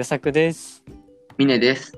[0.00, 0.82] よさくです。
[1.36, 1.92] ミネです。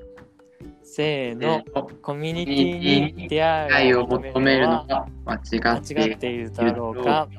[0.83, 1.63] せーの、
[2.01, 7.29] コミュニティに出会愛をいを求求めるのめるのはは間違間って違っているだろうか？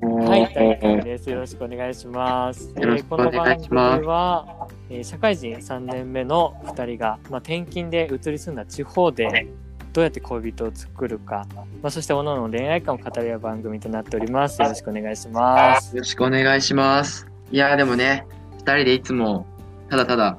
[0.00, 1.30] ははい、大会です。
[1.30, 2.74] よろしくお願いします。
[2.76, 9.46] よろしくお願いしますえーこの番組は、えー社会人3年目の2人が、まあ、転勤で移り住んだ地方で
[9.92, 14.60] どうやって恋人を作るか、まあ、そして各々の恋愛観を語り合う番組となっております。
[14.60, 15.94] よろしくお願いします。
[15.94, 17.28] よろしくお願いします。
[17.52, 19.46] いやーでもね、二人でいつも
[19.88, 20.38] ただただ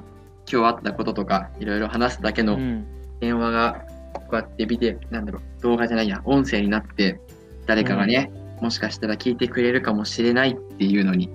[0.50, 2.86] 今日あったこととかいろいろ話すだけのうん、
[3.20, 7.20] 電話がこうやってビデオ、なんだろう、動画じゃないや、音声になって
[7.66, 11.30] 誰かがね、もしかしたら聞いてくれるかもしれないっていうのに、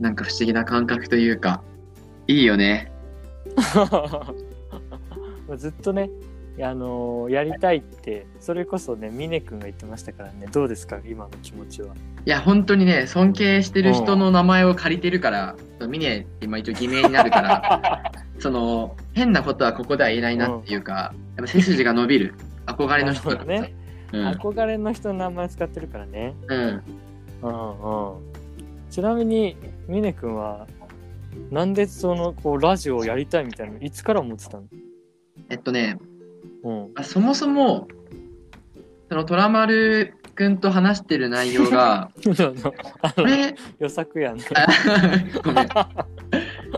[0.00, 1.62] なんか不思議な感覚というか、
[2.26, 2.90] いいよね。
[5.56, 6.10] ずっとね、
[6.60, 10.98] あのーやりたいってそれこそね峰君が言ってましたからねどうですか？
[11.06, 11.94] 今の気持ちは。
[12.24, 15.54] いや、本当にね、尊敬してる人の名前を借りてるから、
[15.86, 22.34] ミネって今一応偽名になるから、 その、変なことはここでは言えないなっていうか、やっぱ背筋が伸びる。
[22.66, 23.72] 憧れの人だね
[24.12, 24.26] うん。
[24.30, 26.34] 憧れの人の名前使ってるからね。
[26.48, 26.82] うん。
[27.42, 28.18] うんうん。
[28.90, 30.66] ちなみに峰君は
[31.52, 34.64] なんでそのこうラジオをやりたいみたいなのいつから思ってたの？
[35.48, 35.96] えっとね、
[36.62, 36.90] うん。
[36.94, 37.88] あそもそも、
[39.08, 42.10] そのトラマルくんと話してる内容が、
[43.16, 44.44] これ、予作やんね。
[44.54, 44.66] あ
[45.42, 45.68] ごめん。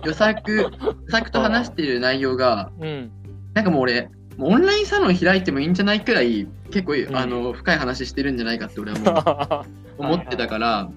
[0.05, 0.71] 予作、予
[1.09, 3.11] 作と話してる内容が、うん。
[3.55, 9.65] なんかもう俺、オンラインサロン開いてもいいんじゃないくらい、結構、んあの深い話してるんじゃないかって俺は
[9.99, 10.89] もう 思ってたから、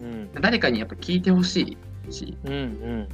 [0.00, 1.76] うん誰かにやっぱ聞いてほし
[2.08, 3.08] いし、うんうん。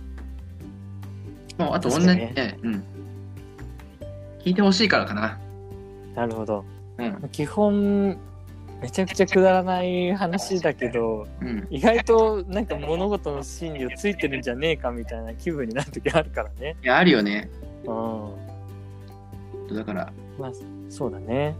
[1.58, 2.84] もうあと同じ、確かにねねうん。
[4.44, 5.38] 聞いてほしいからかな。
[6.14, 6.64] なるほど。
[6.98, 7.28] うん。
[7.30, 8.18] 基本
[8.80, 11.66] めちゃくちゃくだらない話だけどうん。
[11.70, 16.76] 意外となんか物事の真理をついてるんじゃねえかみたいな気分になる時あるからね。
[16.82, 17.48] いや、あるよね。
[17.84, 17.92] う
[19.72, 19.76] ん。
[19.76, 20.52] だから、まあ
[20.90, 21.54] そうだね。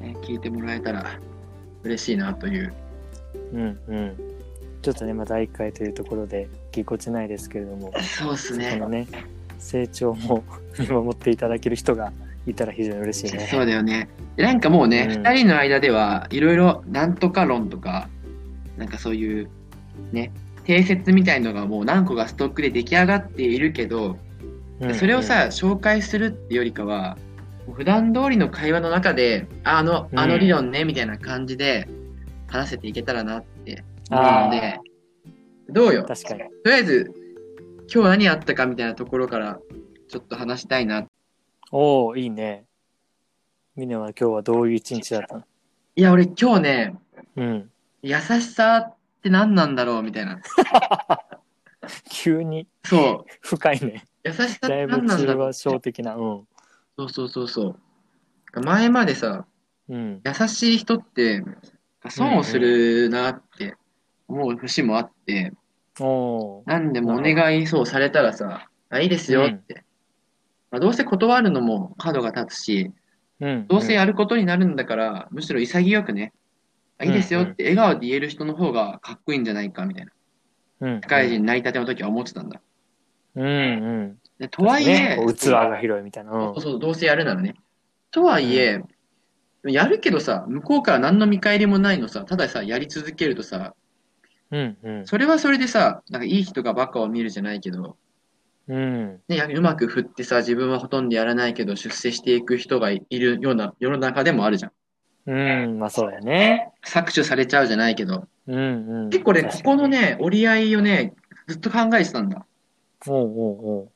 [0.00, 1.18] ね、聞いてもらえたら
[1.84, 2.74] 嬉しいなという。
[3.52, 4.16] うんうん。
[4.82, 8.56] ちょっとねまあ第1回というところでぎこちないですけれども、そうっす。
[8.56, 9.06] ね
[9.58, 10.44] 成長も
[10.78, 12.12] 見守っていただける人が
[12.46, 13.48] いたら非常に嬉しいね。
[13.50, 14.08] そうだよね。
[14.36, 18.08] でなんかもうね、うん二、人の間ではいろいろなんとか論とか、
[18.76, 19.48] なんかそういう
[20.12, 20.32] ね、
[20.64, 24.18] 定説みたいのがもう何個かストックで出来上がっているけど、
[24.80, 27.16] うんそれをさ、紹介するってよりかは、
[27.72, 31.88] 普段通りの会話の中で、ああの、うんあの理論ね、みたいな感じで
[32.46, 34.78] 話せていけたらなって思うので、
[35.70, 36.04] どうよ？
[36.04, 36.40] 確かに。
[36.40, 37.10] とりあえず、
[37.92, 39.58] 今日何あったかみたいなところから、
[40.08, 41.06] ちょっと話したいな。
[41.78, 42.64] おおいいね。
[43.76, 45.44] ミネは今日はどういう一日だったの？
[45.94, 46.98] いや、俺今日ね、
[47.36, 47.70] うん。
[48.00, 50.40] 優しさって何なんだろうみたいな。
[52.10, 53.30] 急にそう。
[53.42, 54.06] 深いね。
[54.24, 56.16] 優しさってだいぶ何なんだろう的な。
[56.16, 56.48] うん。
[56.96, 57.76] そうそうそうそ
[58.54, 58.60] う。
[58.62, 59.44] 前までさ、
[59.90, 60.22] うん。
[60.24, 61.44] 優しい人って、
[62.08, 63.76] 損をするなって
[64.28, 65.52] 思う節もあって、
[66.00, 66.06] お
[66.60, 66.62] お。
[66.64, 69.84] なんでもお願いそうされたらさ、あ、いいですよって。
[70.70, 72.92] まあ、どうせ断るのも角が立つし、
[73.40, 73.66] うん。
[73.68, 76.32] どうせやることになるんだから、むしろ潔くね、
[76.98, 80.12] あいいですよって笑顔で言える人の方がかっこいいんじゃないかみたいな。
[80.80, 81.00] うん。
[81.02, 82.60] 社会人になりたての時は思ってたんだ。
[83.34, 84.18] うんうん。
[84.38, 86.32] でとはいえ、ね、器が広いみたいな。
[86.32, 87.54] うんそうそう、どうせやるならね。
[88.10, 88.82] とはいえ、
[89.64, 93.74] やるけどさ、向こうから何の見返りもないのさ、たださ、やり続けるとさ、
[94.50, 95.06] うんうん。
[95.06, 97.96] それはそれでさ、なんかいい人がバカを見るじゃないけど、
[98.68, 99.20] うん。
[99.28, 104.72] ね、やうまく振ってさ、自分はほとんどやらないけど、出世していく人がいるような世の中でもあるじゃん。
[105.26, 105.78] うん。
[105.78, 106.72] まあそうだよね。
[106.84, 109.10] 搾取されちゃうじゃないけど、うんうん。
[109.10, 109.50] 結構ね、こ。
[109.62, 111.14] このね、折り合いをね、
[111.46, 112.44] ずっと考えてたんだ。
[113.06, 113.90] おうおうおう。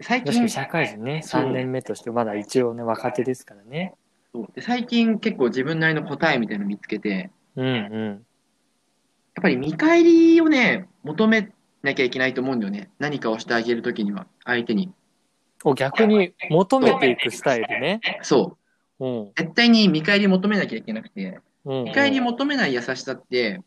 [0.00, 3.94] 最近社会人ね、そう3年目としてまだ一応ね、若手ですからね。
[4.32, 8.06] そうで最近結構自分なりの答えみたいなの見つけて、うんうん。
[9.36, 11.52] やっぱり見返りをね、求め
[11.84, 12.90] なきゃいけないと思うんだよね。
[12.98, 14.92] 何かをしてあげるときには、相手に。
[15.64, 18.00] お、逆に求めていくスタイルね。
[18.22, 18.56] そ
[18.98, 19.06] う。
[19.06, 19.32] うん。
[19.36, 21.84] 絶対に見返り求めなきゃいけなくて、うん。
[21.84, 23.62] 見返り求めない優しさって、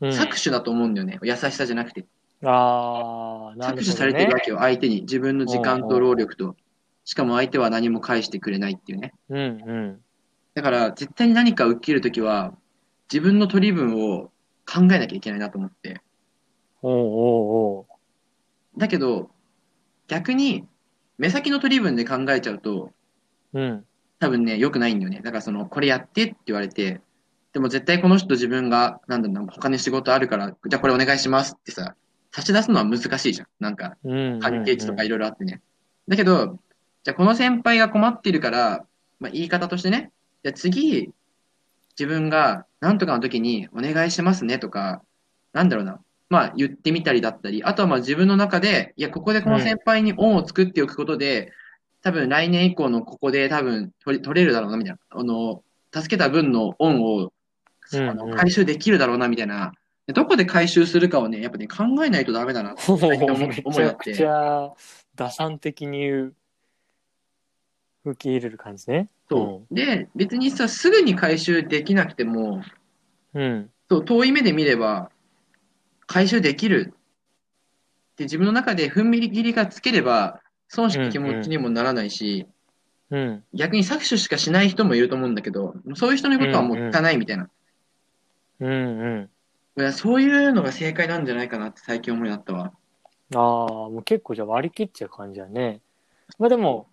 [0.00, 1.18] うん、搾取だと思うんだよね。
[1.22, 2.04] 優しさじゃなくて。
[2.44, 3.82] ああ、なるほど、ね。
[3.82, 5.02] 搾取されてるわけよ、相手に。
[5.02, 6.56] 自分の時間と労力と。
[7.04, 9.14] しかも相手は何も返してくれないっていうね。
[9.28, 10.00] うんうん。
[10.54, 12.54] だから、絶対に何かを受けるときは、
[13.12, 14.32] 自分の取り分を
[14.66, 16.00] 考えなきゃいけないなと思って。
[16.82, 17.86] おうおうお
[18.76, 19.30] だけど、
[20.08, 20.66] 逆に、
[21.18, 22.92] 目先の取り分で考えちゃうと、
[23.54, 23.60] う。
[23.60, 23.84] うん。
[24.18, 25.20] 多分ね、良くないんだよね。
[25.22, 27.00] だからその、これやってって言われて、
[27.52, 31.94] でも絶対この人自分が、なんだろうな、他に仕事あるから、じゃあこれお願いしますってさ、
[32.32, 33.48] 差し出すのは難しいじゃん。
[33.60, 34.40] なんか、うん。
[34.40, 35.62] 関係値とかいろいろあってね。
[36.06, 36.58] だけど、
[37.02, 38.84] じゃあこの先輩が困っているから、
[39.20, 40.12] まあ、言い方としてね、
[40.44, 41.10] じゃあ次、
[41.98, 45.02] 自分が何とかの時にお願いしますねとか、
[45.52, 51.52] なんだろうな、まあ言ってみたりだったり、あとはまあ自分の中で、いや、ここでこの先輩に恩を作っておくことで、
[52.02, 54.98] 多分来年以降のここで多分取り取れるだろうな、みたいな。
[55.10, 55.62] あの、
[55.94, 57.32] 助けた分の恩を
[57.92, 59.72] あの回収できるだろうな、みたいな。
[60.06, 62.98] でどこで回収するかをね、やっぱね、考えないとダメだなって思
[63.36, 64.72] め 思いやってちゃくちゃ
[65.16, 66.34] 打算的に言う
[68.04, 69.08] 受け入れる感じね。
[69.28, 69.74] そう。
[69.74, 72.62] で、別にさ、すぐに回収できなくても、
[73.34, 73.42] うん。
[73.42, 73.70] うん。
[73.90, 75.10] そう、遠い目で見れば、
[76.06, 76.94] 回収できる
[78.12, 82.46] って自分の中で踏ん切りがつければ、損した気持ちにもならないし、
[83.10, 83.44] うん。
[83.54, 87.48] 逆に搾取しかしない人もいると思うんだけど、そういう人のことはもう聞かないみたいな。
[88.60, 88.74] うんう
[89.20, 89.30] ん。
[89.78, 92.72] いやそういうのが正解なんじゃないかなって最近思いになったわ。
[93.34, 95.80] ああ、もう結構じゃあ割り切っちゃう感じだね。
[96.38, 96.88] まあでも、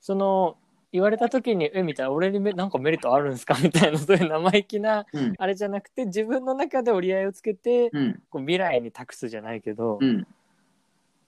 [0.00, 0.56] その、
[0.92, 3.56] 言われた時に、え、みたいな、俺にめなんかメリットあるんですか？
[3.62, 5.34] みたいな、そういう生意気な、うん。
[5.38, 8.22] あれじゃなくて、自分の中で折り合いをつけて、うん。
[8.30, 10.26] こう未来に託すじゃないけど、うん。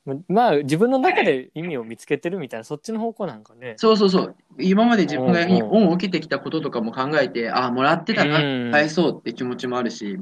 [0.05, 3.75] ままあ自分の中で意味を見つけてるみたいな、そっちの方向なんかね。
[3.77, 4.37] そうそうそう。
[4.59, 10.19] 今まで自分がうんうん恩を受けてきたこととかも考えて、ああ、もらってたな、うん返そうって気持ちもあるし、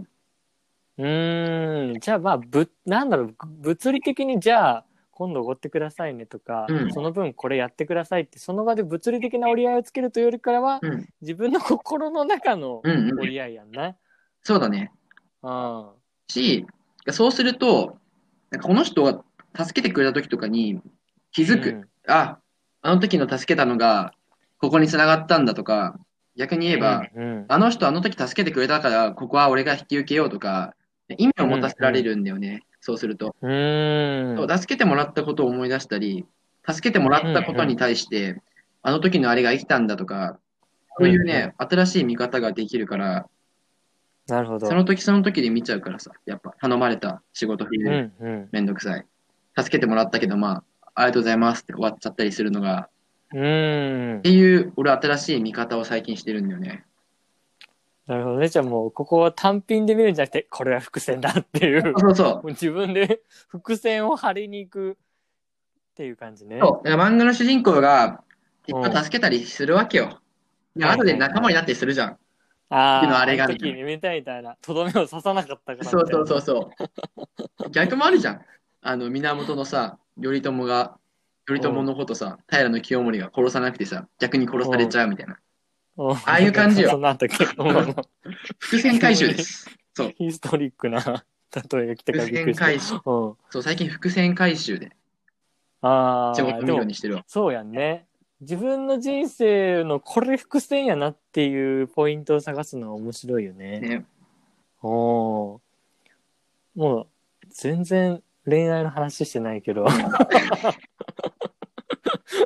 [0.99, 4.85] うーん、じゃあまあ、ぶ、なんだろう、物理的にじゃあ、
[5.19, 11.09] 今度おごってくださいねとか、うんその分これやってくださいって、その場で物理的な折り合いをつけるというよりからは、うん。
[11.23, 13.21] 自分の心の中のうんうん。
[13.21, 13.97] 折り合いやんな。
[14.43, 14.93] そうだね。
[15.41, 15.91] あ
[16.29, 16.67] し、
[17.11, 17.97] そうすると、
[18.51, 19.25] なんかこの人が
[19.57, 20.83] 助けてくれた時とかに
[21.33, 21.89] 気づく。
[22.07, 22.39] あ、
[22.83, 24.13] あの時の助けたのが、
[24.59, 25.99] ここに繋がったんだとか、
[26.37, 30.75] 逆に言えば、うんうんあの人あの時助けてくれたから、ここは俺が引き受けようとか、
[31.17, 32.65] 意味を持たせられるんだよね。
[32.87, 33.35] そうすると。
[33.43, 36.25] 助けてもらったことを思い出したり、
[36.71, 38.41] 助けてもらったことに対して、
[38.81, 40.39] あの時のあれが生きたんだとか、
[40.97, 43.27] そういうね、新しい見方ができるから、
[44.29, 44.69] なるほど。
[44.69, 48.49] その時その時で見ちゃうからさ、やっぱ頼まれた仕事風うでんうん。
[48.53, 49.07] めんどくさい。
[49.59, 52.89] 助けてもらったけど、まあ、ありがとうございますって終わっちゃったりするのが、
[53.33, 54.31] うーんって。
[54.31, 56.85] いう、俺新しい見方を最近してるんだよね。
[58.07, 58.49] なるほどね。
[58.49, 61.95] じゃあもう、ここは単品で見るんじゃなくて、これは伏線だっていう。
[61.99, 64.95] そうそうもう自分で 伏線を張りに行くっ
[65.97, 66.61] ていう感じね。
[66.61, 66.89] そう。
[66.89, 68.23] だから漫画の主人公が、
[68.65, 70.21] きっうんと助けたりするわけよ。
[70.77, 72.19] で、はいはい後で仲間になったりするじゃん。
[72.69, 75.91] ああ、のあれがあの時に見たいみたいな、とどめを刺さなかったからみたいな。
[75.91, 76.71] そうそうそうそ
[77.67, 77.71] う。
[77.71, 78.41] 逆もあるじゃん。
[78.83, 80.99] あの、源のさ、頼朝が、
[81.47, 85.39] 頼朝のことさ、平清盛が殺さなくてさ、逆に殺されちゃうみたいな。
[85.97, 86.13] うん。
[86.13, 87.95] ああいう感じよそんなあったっけうん
[88.59, 89.71] 伏線回収です。
[89.95, 90.15] そう。
[90.17, 92.67] ヒストリックな例えが来たか伏らびっくりした。
[92.67, 92.95] 線回収。
[92.95, 93.01] うん。
[93.51, 94.93] そう、最近伏線回収で
[95.81, 97.25] ああ、仕事見るでもようにしてるわ。
[97.27, 98.07] そうやんね。
[98.41, 103.81] 自分の人生のこれ伏線やなっていうポイントを探すのは面白いよね。
[103.81, 104.05] ね。
[104.83, 105.61] おー
[106.75, 107.07] もう
[107.49, 109.87] 全然恋愛の話してないけど。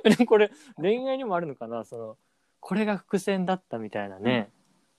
[0.05, 1.85] でもこれ恋愛にもあるのかな？
[1.85, 2.17] その、
[2.61, 4.51] これが伏線だったみたいなね。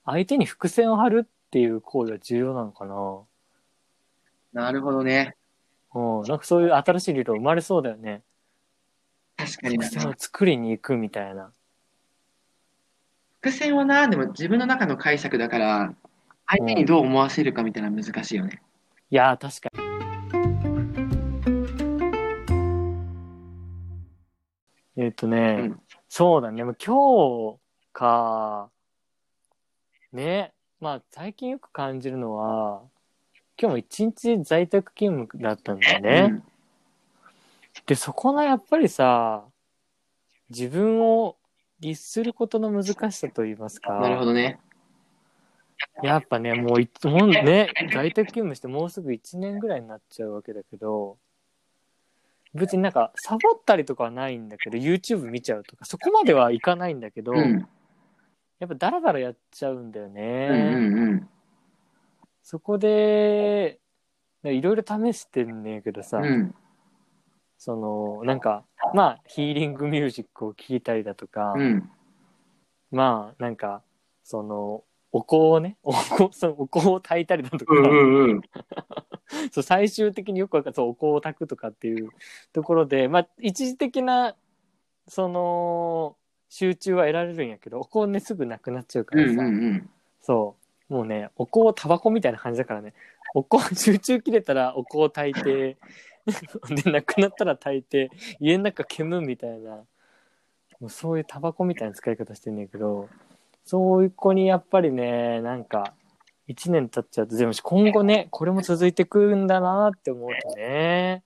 [0.04, 2.86] 相手に伏線を張るっていう行為は重要なのか
[4.52, 5.36] ななるほどね。
[5.94, 6.22] うん。
[6.22, 8.22] なんかそういう新しい理論生まれそうだよね。
[9.36, 10.00] 確かにな伏。
[10.00, 11.52] 線を作りに行くみたいな。
[13.40, 15.94] 伏線はな、でも自分の中の解釈だから、
[16.46, 18.60] 相手にどう思わせるかみたいな難しいよね。
[19.10, 19.92] いやー、確かに。
[24.96, 25.81] えっ、とね、うん
[26.14, 27.58] そうだね、もう今日
[27.94, 28.70] か、
[30.12, 32.82] ね、まあ最近よく感じるのは、
[33.58, 36.42] 今日も一日在宅勤務だったんだよね。
[37.86, 39.46] で、そこのやっぱりさ、
[40.50, 41.38] 自分を
[41.80, 43.94] 律することの難しさといいますか。
[43.94, 44.60] うんなるほどね。
[46.02, 51.16] やっぱね、もうい、もうね、在宅勤務してもうすぐ1年ぐらいになっちゃうわけだけど、
[52.54, 57.66] 別になんか、サボったりとかはないんだけど、YouTube 見ちゃうとか、そこまではいかないんだけど、うん。
[58.58, 60.48] やっぱダラダラやっちゃうんだよね。
[60.50, 61.28] うんうんうん。
[62.42, 63.80] そこで、
[64.44, 66.54] いろいろ試してんねんけどさ、うん。
[67.56, 71.90] その、なんか、まあ、ヒーリングミュージックを聴いたりだとか、うん。
[72.90, 73.82] まあ、なんか、
[74.24, 78.40] その、お香をね、 お香、そのお香を炊いたりだとか、うんうん。
[79.52, 80.74] そう最終的によくわかる。
[80.74, 82.10] そうお香を炊くとかっていう
[82.52, 84.34] ところで、まあ、一時的な
[85.06, 86.16] その
[86.48, 89.90] 集中は得られるんやけどお香ねすぐなくなっちゃうかうんらさ、うんうん。
[90.20, 90.56] そ
[90.90, 90.92] う。
[90.92, 92.94] もうねお香タバコみたいな感じだからね。
[93.34, 95.78] お香、集中切れたらお香を炊いて、
[96.84, 99.84] で、なくなったら炊いて、家の中煙むみたいな、
[100.80, 103.08] もうそういうタバコみたいな使い方してんねんけど、
[103.64, 105.94] そういう子にやっぱりね、なんか、
[106.48, 111.22] 一年経っちゃうと、でも今後ね、これも続いてくるんだなって思うとね、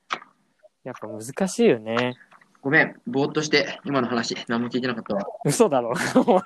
[0.85, 2.17] やっぱ難しいよね。
[2.61, 5.27] ごめん、ぼーっとして、今の話、何も聞いてなかったわ。
[5.45, 5.95] 嘘だろ、
[6.27, 6.43] おい。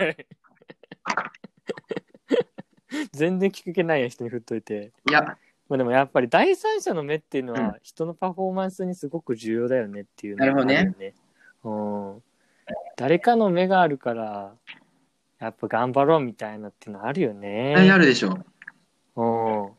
[3.13, 4.93] 全然聞く気ないや人に振っといて。
[5.09, 5.37] いや、
[5.69, 11.15] まあでもやっぱり第三者の目っていうのうんは人のパフォーマンスにすごく重要だよねっていうのがあるよね。
[11.65, 12.23] うん。
[12.97, 14.55] 誰かの目があるから、
[15.41, 17.75] やっぱ頑張ろうみたいなっていうのあるよね。
[17.75, 18.39] あるでしょ。
[19.17, 19.71] うん。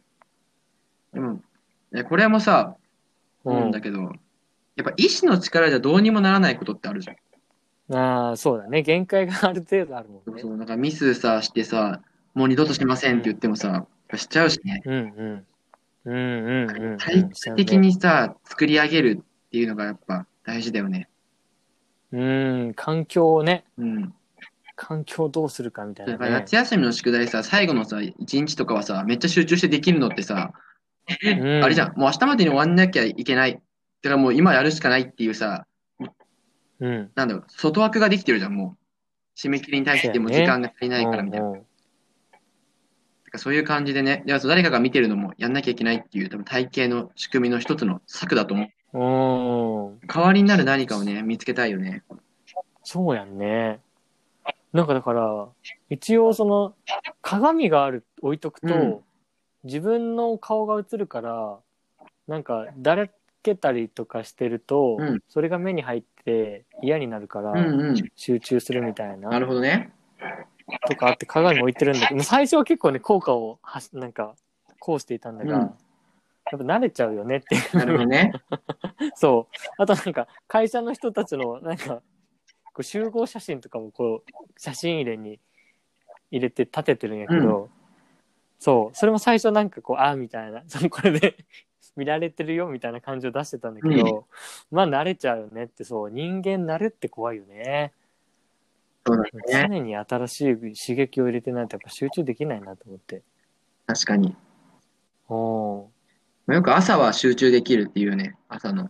[1.14, 1.42] でも、
[1.94, 2.76] えこれもさ、
[3.44, 4.12] 思うんだけど、やっ
[4.84, 7.14] ぱ意志の力じゃどうにもならないことってあるじゃ
[7.94, 7.96] ん。
[7.96, 8.82] ああ、そうだね。
[8.82, 10.50] 限界がある程度あるもんねそ。
[10.50, 12.02] う、なんかミスさ、してさ、
[12.34, 14.82] もう二度としませんって言ってもさ、やっぱしちゃうしね。
[14.86, 15.46] うんうん。
[16.06, 16.98] うんうんうんうん。
[16.98, 21.08] 体系的にさ、作り上げるっていうのがやっぱ大事だよね。
[22.12, 24.14] うん、環境をね、うん。
[24.82, 26.32] 環境をどうするかみたいだなね。
[26.32, 30.54] 夏休みの宿題さ、最後のさ、一日とかはさ、めっちゃ集中してできるのってさ、
[31.24, 33.54] うんあれじゃん、もう明日までに終わんなきゃいけない。
[33.54, 35.68] だからもう今やるしかないっていうさ、
[36.80, 37.12] うん。
[37.14, 39.40] なんだろう、外枠ができてるじゃん、もう。
[39.40, 41.48] 締め切りに対しても時間が足りないからみたいな。
[41.48, 41.66] うんうんだ
[43.34, 49.94] からそういう感じでね、で誰かが見てるのもやんなきゃいけないっていう、多分体系の仕組みの一つの策だと思う。
[49.94, 50.08] うん。
[50.08, 52.04] 代わりになる何かをね、見つけたいよね。
[52.84, 53.80] そうやんね。
[54.74, 55.48] なんかだから、
[55.90, 56.76] 一応その、
[57.22, 59.00] 鏡がある、置いとくと、うん
[59.64, 61.60] 自分の顔が映るから、
[62.28, 63.08] なんか、だら
[63.44, 67.96] けたりとかしてると、うんそれが目に入って嫌になるから、うんうん。
[68.16, 69.94] 集中するみたいなな、るほどね。
[70.88, 74.36] とかあって鏡置いてるんだけど、 最初は結構ね、効果をはし、なんか、
[74.80, 75.78] こうしていたんだが、うん
[76.52, 77.78] やっぱ慣れちゃうよねっていう。
[77.78, 78.34] なるほどね。
[79.16, 79.56] そう。
[79.78, 82.02] あとなんか、会社の人たちの、なんか、
[82.82, 85.40] こう集合写真とかもこう、写真入れに
[86.32, 87.70] 入れて立ててるんやけど、
[88.60, 88.96] そう。
[88.96, 91.36] それも最初なんかこう、ああ、みたいな、 そのこれで
[91.96, 94.28] 見られてるよみたいな感じを出してたんだけど、
[94.72, 96.12] まあ慣れちゃうよねって、そう。
[96.12, 97.94] 人間慣れって怖いよね。
[99.06, 99.30] そうだね。
[99.48, 103.24] 常に新しい刺激を入れてないとやっぱ集中できないなと思って。
[103.88, 104.36] 確かに。
[105.30, 106.54] うん。
[106.54, 108.38] よく朝は集中できるっていうよね。
[108.48, 108.90] 朝の。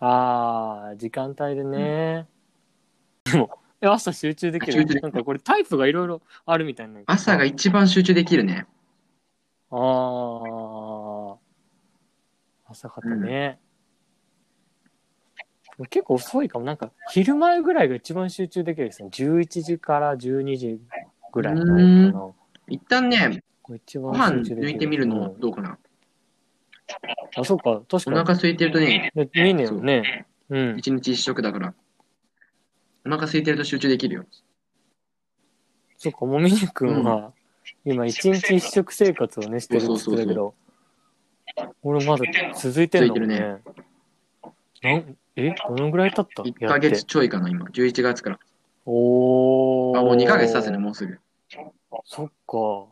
[0.00, 2.26] ああ、時間帯でね。
[3.90, 4.72] 朝集中できる？
[4.72, 7.00] 集中できるなんかこれタイプがいろいろあるみたいな。
[7.06, 8.66] 朝が一番集中できるね。
[9.70, 11.36] ああ。
[12.70, 13.58] 朝方ね。
[15.90, 16.64] 結構遅いかも。
[16.64, 19.08] なんか、昼前ぐらいが一番集中できるですね。
[19.10, 20.80] 11時から12時
[21.32, 22.34] ぐらいの間かな。
[22.68, 24.68] 一旦ね、これ一ご飯番集中できる。
[24.68, 25.78] 抜いてみるのうんどうかな。
[27.36, 27.82] あ、そうか。
[27.88, 28.16] 確かに。
[28.16, 30.26] お腹空いてるとね、で見えねえよね。
[30.50, 30.78] うん。
[30.78, 31.74] 一日一食だから。
[33.04, 34.24] お腹空いてると集中できるよ。
[35.98, 37.32] そっか、もみねくんは、
[37.84, 40.54] 今一日一食生活をね、してるって言ってたけど、
[41.82, 43.14] 俺まだ続いてんの？
[43.14, 43.58] もね。
[44.82, 45.54] なんえ？
[45.68, 47.66] どのぐらい経った？1やってヶ月ちょいかな、今。
[47.66, 48.38] 11月から。
[48.84, 49.98] おー。
[49.98, 51.18] あ、もう2ヶ月経つね、もうすぐ。
[52.04, 52.86] そっか。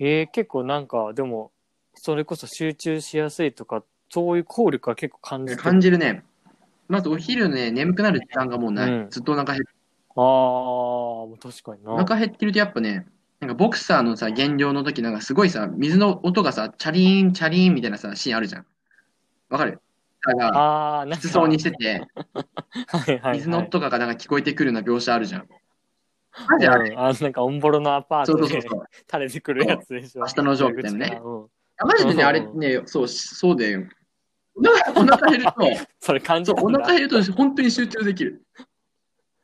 [0.00, 1.50] えー、結構なんか、でも、
[1.94, 5.62] それこそ集中しやすいとか、そういう効力は結構感じてる。
[5.62, 6.24] 感じるね。
[6.88, 8.90] まずお昼ね、眠くなる時間がもうない。
[8.90, 9.70] うんずっとお腹減って
[10.14, 11.92] あー、もう確かにな。
[11.92, 13.06] お腹減ってるとやっぱね、
[13.40, 18.66] なんかボクサーのさ、減量の時なんかすごいさ、水の音がさ、チャリーン、チャリーンみたいなさ、シーンあるじゃん。
[19.48, 19.80] わかる？
[20.24, 22.06] だから、あー、なそうにしてて、
[22.88, 23.36] はいはい、はい。
[23.38, 25.40] 水の音がなんか聞こえてくるような描写あるじゃん。
[25.42, 25.48] うん、
[26.48, 28.86] マジあれあなんか、オンボロのアパートでそうそうそうそう。
[29.10, 30.20] 垂れてくるやつでしょ。
[30.22, 31.46] 明日のジョーみたいなねうん。
[31.84, 33.84] マジでね、うんあれね、そう、そうだよ。
[34.54, 35.52] お腹減ると、
[36.00, 38.44] それ感じ、お腹減ると本当に集中できる。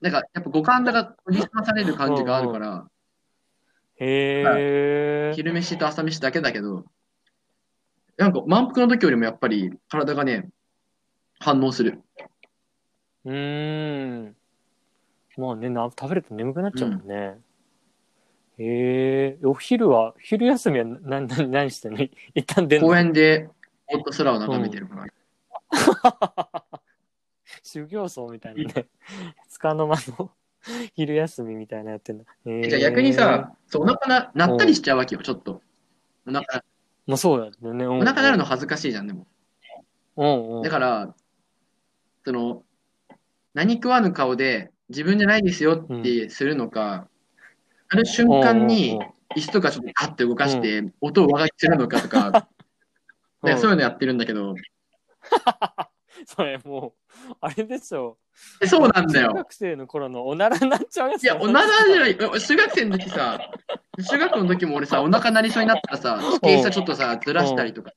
[0.00, 2.88] なんか、やっぱ五感だが研ぎ澄まされる感じがあるから、
[3.96, 5.34] へー。
[5.34, 6.84] 昼飯と朝飯だけだけど、
[8.16, 10.48] なんか満腹の時よりもやっぱり体がね、
[11.40, 12.02] 反応する。
[13.24, 14.36] うーん。
[15.36, 17.38] まあね、な食べると眠くなっちゃうもんね。
[18.58, 22.02] へえ、お昼は、昼休みは何、何、何してんの
[22.34, 23.48] 一旦出んの公園で
[23.92, 25.07] ぼーっと空を眺めてるから。
[27.62, 28.88] 修行僧みたいなね。
[29.49, 30.30] つかの間の
[30.95, 32.25] 昼休みみたいなやってんだ。
[32.45, 35.62] へーじゃあ逆にさ、そうお腹な、なったりしちゃうわけよ、ちょっと。
[36.26, 36.64] お腹、
[37.07, 37.87] まあそうね。
[37.87, 39.26] おお腹なるの恥ずかしいじゃん、でも。
[40.16, 40.62] うんうん。
[40.62, 41.14] だから、
[42.25, 42.64] その、
[43.54, 47.09] 何食わぬ顔で自分じゃないですよってするのか、
[47.88, 48.99] ある瞬間に
[49.35, 52.49] 椅子とかちょっとガッて動かして、音を上書きするのかとか、
[53.42, 54.54] でそういうのやってるんだけど、
[56.26, 56.95] それも
[57.30, 58.18] う、あれでしょ。
[58.61, 59.33] えそうなんだ中よ。
[59.35, 61.25] 学生の頃のおならになっちゃうやつ。
[61.25, 62.16] いや、おならじゃない。
[62.16, 63.38] 中学生の時さ、
[64.11, 67.92] 中学校の時も俺さ、お腹鳴りそうになったらさ、机下ちょっとさ、ずらしたりとか、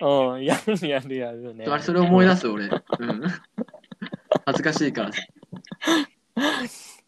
[0.00, 1.66] うん、やるやるやるね。
[1.66, 2.66] あれそれ思い出す俺。
[2.66, 2.80] うん。
[4.46, 5.22] 恥ずかしいからさ。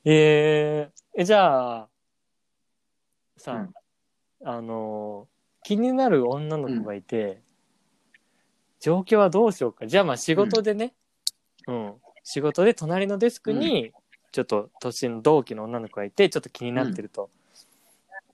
[0.04, 1.88] えー、え、じゃあ、
[3.36, 3.74] さ、うん
[4.46, 5.34] あのー
[5.66, 7.40] 気になる女の子がいて、
[8.84, 9.86] 状況はどうしようか。
[9.86, 10.92] じゃあまあ仕事でね、
[11.66, 13.92] うん、仕事で隣のデスクに、
[14.30, 17.30] ちょっと年の同期の女の子がいて、ちょっと気になってると。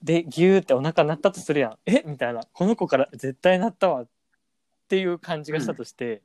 [0.03, 1.77] で、ギューってお腹鳴ったとするやん。
[1.85, 2.03] え？
[2.05, 2.41] みたいな。
[2.51, 4.01] この子から絶対鳴ったわ。
[4.01, 4.07] っ
[4.89, 6.21] ていう感じがしたとして、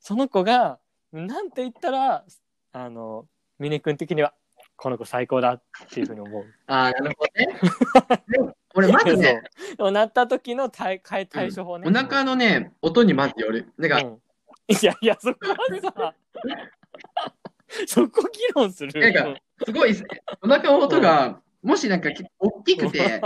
[0.00, 0.78] その子が、
[1.12, 2.24] なんて言ったら、
[2.72, 3.26] あの、
[3.58, 4.32] 峰君的には、
[4.76, 6.44] この子最高だっていうふうに思う。
[6.66, 8.54] ああ、なるほどね。
[8.74, 9.76] 俺、まずね、そう。
[9.76, 11.88] でも鳴った時の対対対処法ね。
[11.88, 13.72] お腹のね、音にまずよる。
[13.78, 14.18] なんか、うん
[14.66, 16.14] いやいや、そこはさ、
[17.86, 18.98] そこ議論する。
[18.98, 19.94] なんかすごい、
[20.40, 23.20] お腹の音が、もしなんか大きくて、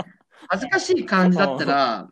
[0.49, 2.09] 恥ずかしい感じだったら、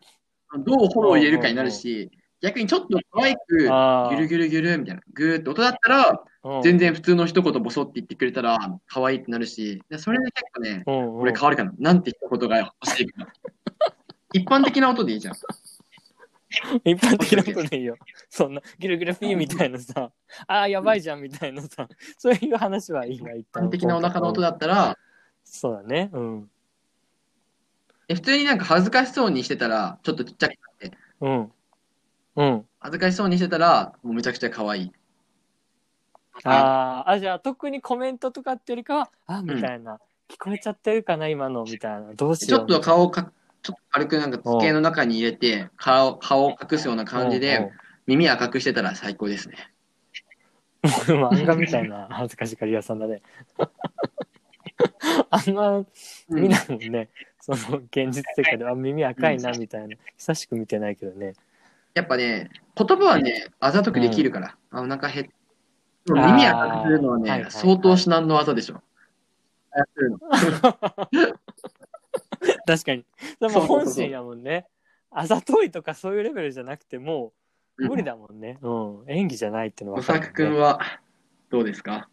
[0.60, 2.10] どうフォロー入れるかになるし、
[2.42, 6.10] 逆にちょっと可愛く、あーギュルギュルギュルみたいな、グーって音だったら、
[6.44, 11.74] うん全然普通の一言ボソって言ってくれたら、可愛いってなるし、でそれで結構ね、うんうん俺変わるかな。
[11.78, 13.34] なんて一言が欲しいかな。
[14.34, 15.34] 一般的な音でいいじゃん。
[16.86, 17.98] 一般的なことでいいよ。
[18.30, 20.12] そんな、ギルギルピーみたいなさ、
[20.48, 24.52] ああ、やばいじゃんみたいなさ、そういう話はいいが、一一般的なお腹の音だ。
[24.52, 24.98] だったら、
[25.44, 26.10] そうだね。
[26.14, 26.50] うん。
[28.08, 30.56] え普通になんか恥ずかしそうにしてたら、ちょっとちっちゃくな
[30.88, 31.52] って、うん。
[32.38, 32.66] うん。
[32.80, 34.92] 恥ずかしそうにしてたら、もうめちゃくちゃ可愛い。
[36.44, 42.14] あーあ、じゃあ特にコメントとかっていうよりかは、あ、みたいな、聞こえちゃってるかな、今の、みたいな。
[42.14, 42.68] どうしちょっよう。
[42.68, 43.32] と顔をか、
[43.64, 47.72] ちょっと軽くなんか机の中に入れて、顔、顔を隠すような感じうんで、
[48.06, 49.56] 耳赤くしてたら最高ですね。
[50.84, 53.22] う ん漫画みたいな恥ずかしがり屋さんだね。
[55.30, 55.88] あんまうん
[56.30, 57.10] 見ないもんね。
[57.42, 59.96] その現実世界では耳赤いなみたいな。
[60.18, 61.34] 久しく見てないけどね。
[61.98, 64.56] やっぱね、言葉はね、あざとくできるから。
[64.72, 65.28] あ、お腹減っ
[66.10, 68.82] あー耳赤くするのはね、はいはいはい相当至難の技でしょ。
[72.66, 73.06] 確かに。
[73.40, 74.68] でもそうそうそう本心やもんね。
[75.10, 77.34] あざといとかそういうレベルじゃなくても
[77.78, 78.58] う無理だもんね。
[78.62, 79.04] うん。
[79.08, 80.80] 演技じゃないっていうのはおさくくんは
[81.50, 82.10] どうですか？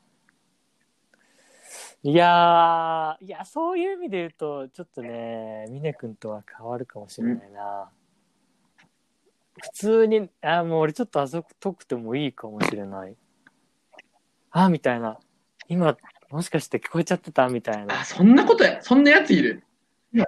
[2.03, 7.90] いやー、いや、そういう意味で言うと、ちょっとね、峰君とは変わるかもしれないな。
[9.64, 13.16] 普通に、あーもう俺ちょっとあざとくてもいいかもしれない。
[14.50, 15.18] あーみたいな。
[15.68, 15.96] 今、
[16.31, 17.48] もしかして聞こえちゃってた？
[17.48, 18.05] みたいなあ、。
[18.05, 19.64] そんなことや、そんなやついる？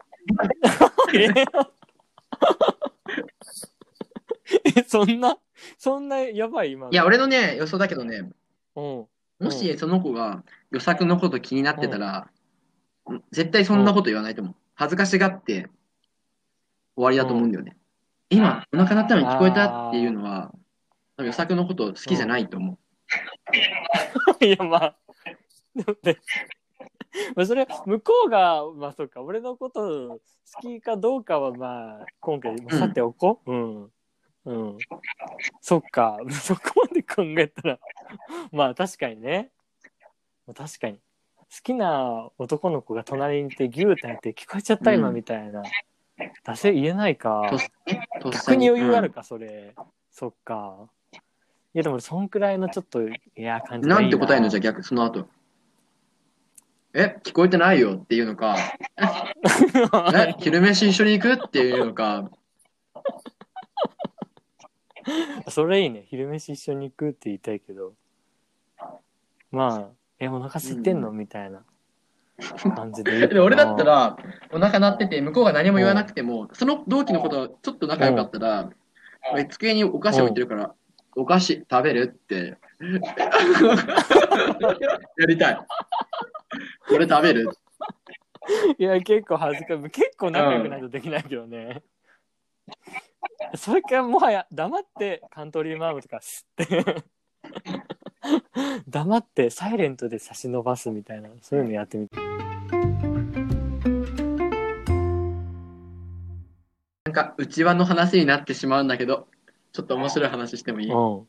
[4.64, 5.36] え、そんな、
[5.76, 6.72] そんなやばい？
[6.72, 6.92] 今の。
[6.92, 8.30] いや、俺のね、予想だけどね、
[8.74, 9.06] うん。
[9.38, 12.30] もしその子が予作のこと気になってたら、
[13.32, 14.54] 絶対そんなこと言わないと思う。
[14.74, 15.68] 恥ずかしがって
[16.96, 17.76] 終わりだと思うんだよね。
[18.28, 20.52] 今、お腹鳴ったのに聞こえたっていうのは、
[21.18, 22.78] 予作のこと好きじゃないと思う。
[24.44, 24.96] いや、まあ、
[25.74, 26.18] でもね、
[27.34, 30.20] まあそれ、向こうが、まあそうか、俺のこと
[30.54, 33.52] 好きかどうかはまあ、今回、まあさておこう。
[33.52, 33.92] うん。
[34.44, 34.78] うん。
[35.60, 37.78] そっか、 そこまで考えたら、
[38.52, 39.50] まあ確かにね。
[40.46, 40.98] まあ確かに。
[40.98, 41.00] 好
[41.62, 45.62] きな男の子が隣にいてギューってなって聞こえちゃった今うんみたいな。
[46.44, 47.50] 出せ、言えないか。
[48.32, 49.74] 逆に余裕あるうか、それ。
[50.10, 50.88] そっか。
[51.12, 51.18] い
[51.74, 53.90] や、でもそんくらいのちょっと、いや、感じん。
[53.90, 54.48] なんて答えるの？
[54.48, 55.28] じゃ逆、その後。
[56.94, 58.56] え、聞こえてないよっていうのか、
[60.14, 62.30] え、昼飯一緒に行くっていうのか、
[65.48, 66.06] それいいね。
[66.08, 67.92] 昼飯一緒に行くって言いたいけど。
[69.50, 71.64] まあ、え、お腹空いてんの、みたいな
[72.74, 73.28] 感じで。
[73.28, 74.16] で俺だったら、
[74.52, 78.70] お腹鳴ってて、向こうが何も言わなくても、その同期のことちょっと仲良かったら、
[79.32, 80.74] 俺机にお菓子置いてるから、
[81.16, 82.58] お菓子食べるって、
[85.18, 85.58] やりたい。
[86.88, 87.48] これ食べる
[88.78, 89.90] いや、結構恥ずかしい。
[89.90, 91.82] 結構仲良くないとできないけどね。
[93.56, 97.04] それかもはや黙ってカントリーマームとか吸って
[98.88, 102.16] 黙ってサイレントで差し伸ばすみたいなそういうのやってみて。
[107.04, 109.28] なんか、内輪の話になってしまうんだけど、
[109.72, 110.92] ちょっと面白い話してもいい？
[110.92, 111.18] うん。
[111.18, 111.26] うん。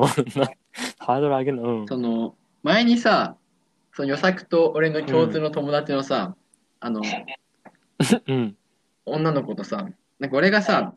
[0.00, 0.08] な
[0.98, 1.80] ハードル上げるの。
[1.80, 1.88] うん。
[1.88, 3.36] その、前にさ、
[3.94, 6.36] その予作と俺の共通の友達のさ、
[6.80, 7.02] あの、
[8.26, 8.56] うん。
[9.06, 9.88] 女の子とさ、
[10.20, 10.94] なんか俺がさ、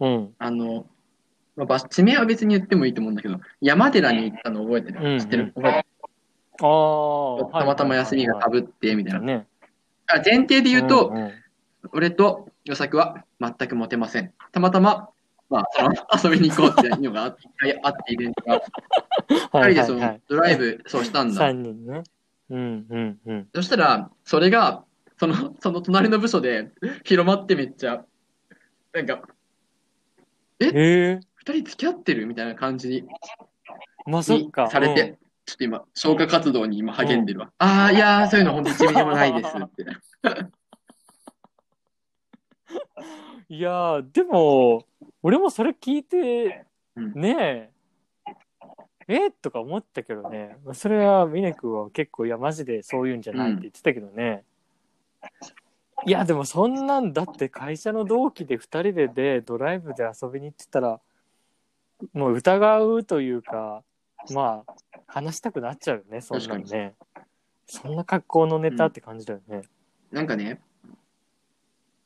[0.00, 0.34] うん。
[0.38, 0.86] あの、
[1.56, 5.52] まあ、場所地名は別に言ってもいいと思うんだけど、山寺に行ったの覚えてる、うん知ってる？
[5.56, 5.84] うん覚えてる？
[6.60, 7.60] ああ。
[7.60, 9.20] たまたま休みがかぶって、みたいな。
[9.20, 9.46] ね。
[10.06, 11.32] あ前提で言うと、んん
[11.92, 14.32] 俺と与作は全くモテません。
[14.52, 15.08] たまたま、
[15.50, 18.62] まあ、その遊びに行こうっていうのがあって、あってイベントが、
[19.52, 20.20] はい二人でそのはいはい。
[20.28, 21.34] ドライブ、そうしたんだ。
[21.34, 22.02] 三人ね。
[22.50, 23.48] うんうんうん。
[23.54, 24.84] そしたら、それが、
[25.18, 26.70] その、その隣の部署で
[27.04, 28.04] 広まってめっちゃ、
[28.92, 29.22] なんか、
[30.60, 30.70] え？
[30.74, 33.04] え二人付き合ってるみたいな感じに
[34.06, 34.68] まあそっか。
[34.70, 37.52] されて、ちょっと今、消火活動に今励んでるわ。
[37.58, 39.84] ああ、いやー、そういうの本当1ミリもないですって。
[39.84, 40.52] う ん
[43.48, 44.86] いやー、でも、
[45.22, 46.64] 俺もそれ聞いて、
[46.96, 47.70] うんね
[49.08, 50.56] え、えとか思ったけどね。
[50.72, 54.44] それは、峰君は結構、いや、マジでそういうんじゃないって言ってたけどね。
[56.06, 61.00] いや、でもそんなんだって会社の同期で2人ででドライブで遊びに行ってたら、
[62.12, 63.82] もう疑うというか、
[64.32, 64.74] まあ、
[65.06, 66.94] 話したくなっちゃうよね、そんなのね。
[67.66, 69.62] そんな格好のネタって感じだよね。
[70.12, 70.60] なんかね、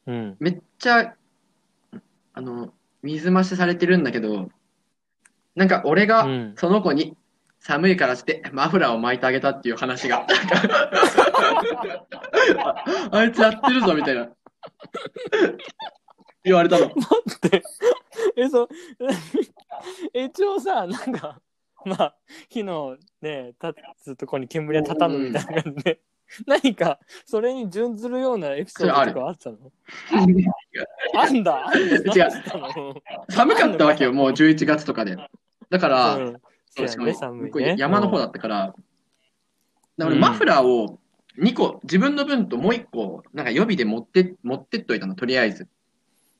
[0.06, 0.37] うん。
[0.40, 1.14] めっちゃ、
[2.32, 4.50] あの、水増しされてるんだけど、
[5.54, 7.16] なんか俺がうんその子に
[7.58, 10.26] 寒いからってマフラーを巻いてあげたっていう話が、あ
[13.16, 14.28] あいつやってるぞみたいな。
[16.44, 16.87] 言われたの。
[16.94, 17.62] 待って、
[18.37, 18.68] え、そ
[20.24, 21.40] 一応さ、なんか、
[21.85, 22.14] まあ、
[22.48, 23.74] 火のね、立
[24.14, 26.00] つとこに煙が立たぬみたいな感じで、
[26.46, 29.57] 何か、それに準ずるようなエピソードとかあったの？
[30.12, 32.31] あんだ、あんだ、違う
[33.31, 35.16] 寒かったわけよ、もう11月とかで。
[35.70, 36.18] だから。
[37.76, 38.74] 山の方だったから、
[39.96, 41.00] だからマフラーを
[41.37, 45.66] 2個、自分の分ともう1個、なんか予備で持って、持ってっといたの、とりあえず。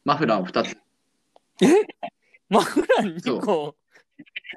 [0.05, 0.77] マフラーを2つ。
[1.61, 1.67] え？
[2.49, 3.75] マフラー2個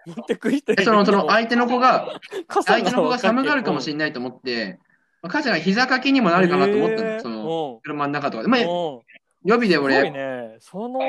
[0.05, 4.79] 持ってく人いで、るその、その相手の子が、傘相手の子が寒がるかもしれれないと思って、
[5.21, 8.49] まあ母ちゃんが膝掛けにもなるかなと思ったの、その、の、車の中とかで。
[8.49, 8.63] まあ、う
[8.97, 9.01] ん
[9.43, 10.57] 予備ですごい俺、ね。
[10.59, 10.99] その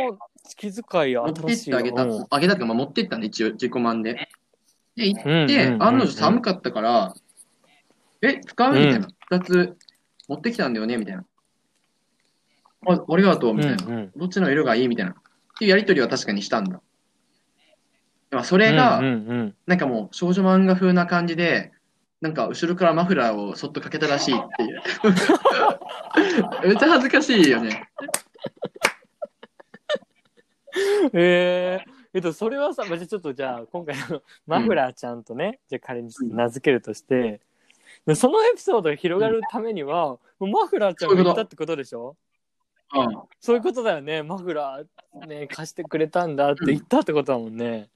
[0.57, 4.29] 気遣い持ってってあげた、うんあげたって持ってったんで、一応、自己満で。
[4.97, 7.14] で、行っうんて、うんうん案の定寒かったから、
[8.23, 9.09] え、使うみたいな。
[9.29, 9.77] 二つ
[10.29, 11.27] 持ってきたんだよねみたいな。
[12.87, 13.85] あ、ありがとう、みたいな。
[13.85, 15.14] うんうんどっちの色がいいみたいな。
[15.62, 16.83] っていうやりとりは確かにしたんだ。
[18.42, 21.70] それが、うんうんなんかもう少女漫画風な感じで、
[22.20, 24.83] なんか後ろからマフラーをそっとかけたらしいっていう。
[26.66, 27.88] めっちゃ恥ずかしいよね。
[31.12, 37.40] うんえー、えっと、それはさ、まあじちょっとじゃあ、今回のマフラーちゃんとね、じゃあ仮に名付けるとして、
[38.05, 42.16] でそのエピソードが広がるためには、もうマフラーちゃんが言ったってことでしょ？
[42.94, 43.22] うん。
[43.40, 44.22] そういうことだよね。
[44.22, 47.88] マフラーね、貸してくれたんだって言ったってことだもんね。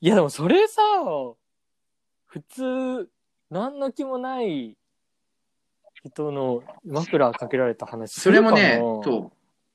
[0.00, 0.82] いや、でもそれさ、
[2.26, 3.08] 普通、
[3.50, 4.76] 何の気もない
[6.04, 9.32] 人のマフラーかけられた話すそれもね、そ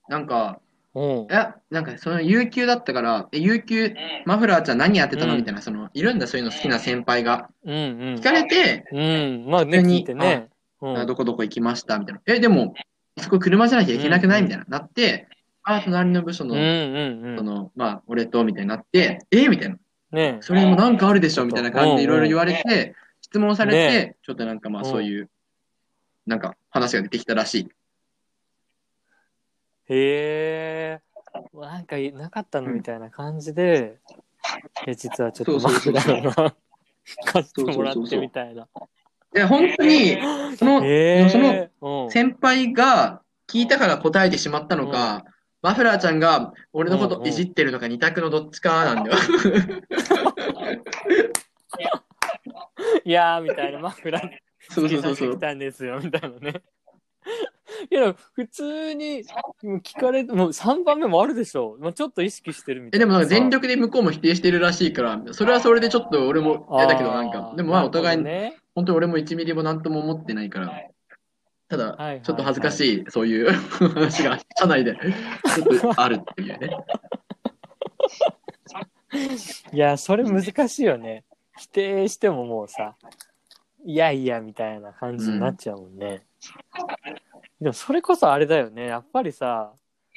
[0.08, 0.12] う。
[0.12, 0.60] なんか、
[0.93, 0.99] う。
[1.01, 1.28] うんい。
[1.30, 3.93] や、なんかその有給だったから、え、有給、
[4.25, 5.34] マフラーちゃん何やってたの？
[5.34, 7.49] うんみたいな、その、いるんだ、そういうの好きな先輩が。
[7.65, 8.23] うんうん聞。
[8.23, 9.45] かれて、うん。
[9.49, 10.49] まあね、普通に聞いてね。
[10.82, 12.21] うんあどこどこ行きました、みたいな。
[12.28, 12.73] え、でも、
[13.17, 14.41] そこ車じゃなきゃいけなくない？
[14.41, 14.65] うんみたいな。
[14.67, 15.28] なって、
[15.63, 16.54] あ、隣の部署の。
[16.54, 19.47] その、まあ、俺と、みたいになって、え？
[19.47, 19.78] みたいな。
[20.12, 25.30] ねそれもなんかあるでしょみたいな感じでいろいろ言われうて、質問されねて、ちょっとなんかまあうんそういう、
[26.25, 27.67] なんか話が出てきたらしい。
[29.88, 31.01] へえ。
[31.54, 33.97] なんかなかったのみたいな感じで、
[34.88, 36.56] え実はちょっとマフラーが
[37.25, 38.67] 貸してもらってみたいな。
[39.36, 40.17] で、本当に、
[40.58, 40.80] その。
[41.30, 41.67] その
[42.06, 45.26] うん先輩が聞いたから答えてしまったのか、
[45.62, 49.17] マフラーちゃんが俺のこといじってるのか二択のどっちかなんだよ。
[53.04, 54.30] いやーみたいなマフラー
[54.69, 55.39] そうそうそうそう。
[55.39, 56.62] たんですよみたいなね。
[57.91, 59.24] いや普通に
[59.63, 61.82] もう聞かれもう3番目もあるでしょう。
[61.82, 63.06] まあ、ちょっと意識してるみたえ、いな。
[63.06, 68.58] でもなんか全力で向こうも否定してるらしいから、それはそれでちょっと俺も嫌だけどなんか、でもまあお互い、ね。
[68.75, 70.81] 本当に俺も1ミリもなんとも思ってないから、
[71.69, 73.51] ただ、はいはいはいちょっと恥ずかしい、そういう
[73.89, 76.69] 話が社内でちょっとあるっていうね。
[79.71, 81.23] いや、それ難しいよね。
[81.57, 82.95] 否定してももうさ、
[83.85, 86.23] いやいやみたいな感じになっちゃうもんね。
[87.61, 88.88] でもそれこそあれだよね。
[88.88, 89.71] やっぱりさ、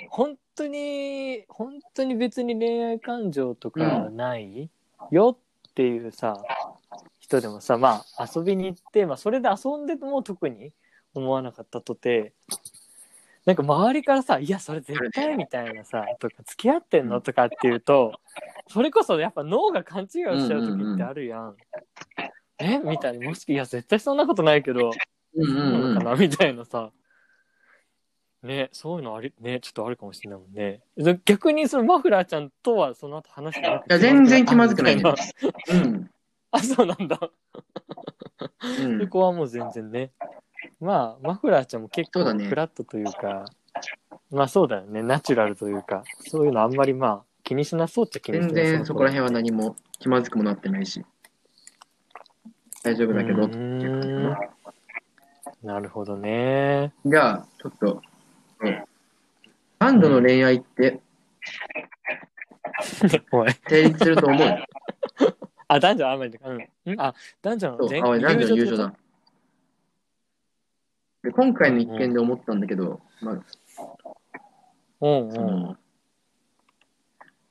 [0.08, 4.68] 本当に、本当に別に恋愛感情とかない、
[5.10, 5.38] よ
[5.70, 6.42] っていうさ、
[7.28, 10.72] 人でもさ、まあ遊びに行って、まあそれで遊んでも特に
[11.14, 12.32] 思わなかったとて
[13.44, 18.12] なんか周りからさ「いやそれ絶対」みたいなさとか「付き合ってんの?」とかっていうと
[18.68, 21.56] それこそやっぱ脳が勘違いをしちゃう時ってあるやん。
[22.58, 22.78] え？
[22.78, 23.28] みたいな。
[23.28, 24.90] もしいや絶対そんなことないけど
[25.34, 26.16] うんそううんうんなのかな？
[26.16, 26.90] みたいなさ。
[28.40, 30.80] ね、そういうのあり、ね、ちょっとあるかもしれないもんね。
[30.96, 33.94] で逆にそのマフラーちゃんとはその後話してなくて。
[33.94, 35.02] いや全然気まずくないね。
[35.04, 36.10] あみたいなうん
[36.52, 37.18] あ、そうなんだ。
[38.80, 39.00] うん。
[39.00, 40.10] そこはもう全然ね。
[40.80, 43.44] まあ、マフラーちゃんも結構フラットというか、
[44.30, 51.04] まあそうだよね、ナチュラルというか、そういうのあんまりまあ気にしなそうっちゃ気にしな全そう然そこら辺は何も気まずくもなってないし。
[52.84, 53.42] 大丈夫だけど。
[53.42, 54.36] うーん。
[55.62, 56.92] なるほどね。
[57.04, 58.02] じゃあちょっと
[58.60, 58.84] うん。
[59.78, 61.00] 男女の恋愛って。
[63.68, 64.48] 成立すると思う？
[65.68, 66.94] あ、男女あんまり、うん。
[66.94, 67.00] ん？
[67.00, 68.94] あ、男女のそうあ俺男女の友情だ
[71.22, 73.34] で今回の一件で思ったんだけど、まあ、
[75.00, 75.32] うんうん。
[75.32, 75.76] その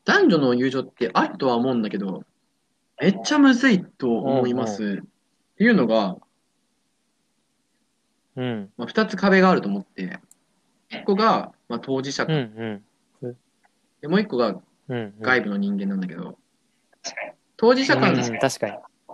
[0.05, 2.23] 男女の友情ってあるとは思うんだけど、
[2.99, 5.01] めっちゃむずいと思います。
[5.03, 6.17] っていうのが、
[8.35, 8.71] うん。
[8.77, 10.19] まあ、2つ壁があると思って、
[10.91, 12.33] 1個が、まあ、当事者うんか、
[13.21, 13.37] うん。
[14.01, 14.59] でもう1個が。
[15.19, 16.37] 外部の人間なんだけど、
[17.57, 18.67] 当事者間、うん、確か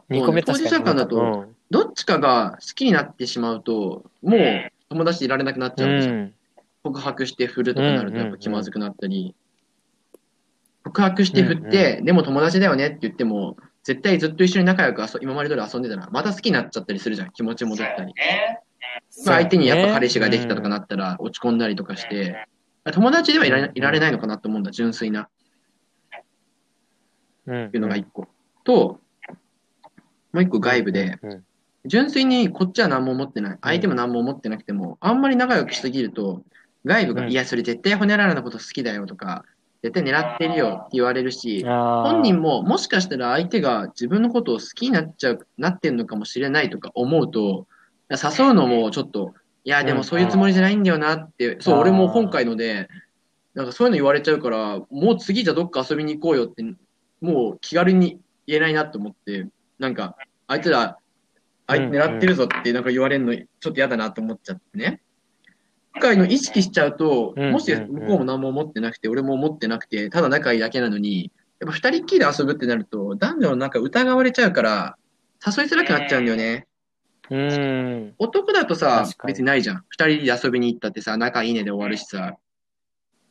[0.10, 0.20] に。
[0.22, 0.70] 2個目確かに。
[0.70, 6.14] 当事者間だとうんどっちかが好きになってしまうと、もう友達でいられなくなっちゃうんですよ。
[6.14, 6.34] うん。
[6.84, 9.34] 告白して振るとかなるとやっぱ気まずくなったり、
[10.84, 17.32] 告白して振って、でも友達だよねって言っても、絶対ずっと一緒に仲良く遊今まで通り遊んでたら、また好きになっちゃったりするじゃん。
[17.32, 18.14] 気持ち戻ったり。
[19.26, 22.46] まあ、相手にやっぱ彼氏ができたとかなったら落ち込んだりとかして、
[22.92, 25.30] 友達ではいられいられないのかなと思うんだ、純粋なっ
[27.48, 27.72] うん。
[27.72, 28.28] ていうのが一個。
[28.64, 29.00] と、
[30.32, 31.44] もう一個外部で、うん。
[31.86, 33.58] 純粋にこっちは何も思ってない。
[33.62, 36.44] 相手も何も思ってなくても、あんまり仲良くしすぎると、
[36.86, 37.32] 外部が、うん。
[37.32, 39.44] いや、それ絶対ホネララのこと好きだよとか、
[39.84, 47.68] 絶対狙ってるよって言われるし、本人ももしかしたら相手が自分のことを好きになっちゃう、なってんのかもしれないとか思うと、
[48.10, 49.34] 誘うのもちょっと、
[49.66, 52.88] いや、でもそういうつもりじゃないんだよなって、そう、俺も今回ので、
[53.56, 56.64] なんかそういうの言われちゃうから、もう次じゃどっか遊びに行こうよって、
[57.20, 59.48] もう気軽に言えないなと思って、
[59.80, 60.16] なんか、
[60.48, 60.98] あいつら、
[61.66, 65.02] あいつ狙ってるぞってなんか言われるのちょっと嫌だなと思っちゃってね。
[65.94, 74.98] 今回の意識しちゃうと、うんもし向こうも何も思ってなくて、俺も思ってなくて、ただ仲いいだけなのに、やっぱ二人っきりで遊ぶってなると、男女の仲疑われちゃうから、
[75.46, 76.68] 誘いづらくなっちゃうんだよね。
[77.30, 78.14] うん。
[78.18, 79.84] 男だとさ別にないじゃん。
[79.90, 82.36] 二人で遊びに行ったってさ、仲いいねで終わるしさ。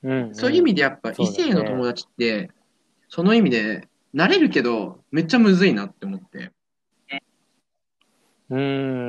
[0.03, 0.35] うん。
[0.35, 2.51] そういう意味でやっぱ異性の友達って、
[3.09, 6.53] その意味で、慣れるけど、めっちゃむずいなって思って。
[8.51, 8.61] う